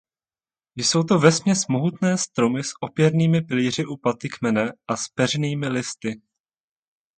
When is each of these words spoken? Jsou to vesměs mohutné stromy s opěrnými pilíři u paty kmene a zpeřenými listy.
Jsou 0.75 1.03
to 1.03 1.19
vesměs 1.19 1.67
mohutné 1.67 2.17
stromy 2.17 2.63
s 2.63 2.71
opěrnými 2.81 3.41
pilíři 3.41 3.85
u 3.85 3.97
paty 3.97 4.29
kmene 4.29 4.71
a 4.87 4.95
zpeřenými 4.97 5.67
listy. 5.67 6.21